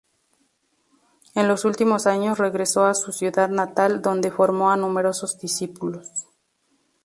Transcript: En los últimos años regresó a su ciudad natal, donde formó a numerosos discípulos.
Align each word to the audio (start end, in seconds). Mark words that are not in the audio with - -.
En 1.35 1.47
los 1.47 1.63
últimos 1.63 2.07
años 2.07 2.39
regresó 2.39 2.85
a 2.85 2.95
su 2.95 3.11
ciudad 3.11 3.49
natal, 3.49 4.01
donde 4.01 4.31
formó 4.31 4.71
a 4.71 4.75
numerosos 4.75 5.37
discípulos. 5.39 6.07